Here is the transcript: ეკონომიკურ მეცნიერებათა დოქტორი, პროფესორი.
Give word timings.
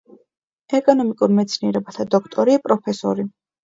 ეკონომიკურ 0.77 1.37
მეცნიერებათა 1.41 2.09
დოქტორი, 2.19 2.61
პროფესორი. 2.69 3.33